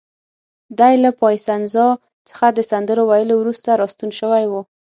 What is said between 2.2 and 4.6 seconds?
څخه د سندرو ویلو وروسته راستون شوی و.